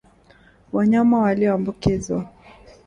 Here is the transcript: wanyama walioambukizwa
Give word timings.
wanyama 0.73 1.19
walioambukizwa 1.21 2.29